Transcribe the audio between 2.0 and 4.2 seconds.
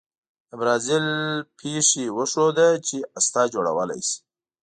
وښوده چې هسته جوړولای شي.